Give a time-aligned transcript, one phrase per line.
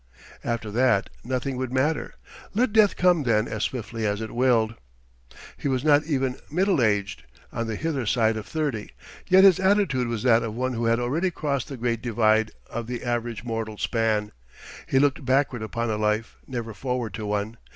[0.43, 2.15] After that, nothing would matter:
[2.55, 4.73] let Death come then as swiftly as it willed....
[5.57, 7.21] He was not even middle aged,
[7.53, 8.89] on the hither side of thirty;
[9.27, 12.87] yet his attitude was that of one who had already crossed the great divide of
[12.87, 14.31] the average mortal span:
[14.87, 17.57] he looked backward upon a life, never forward to one.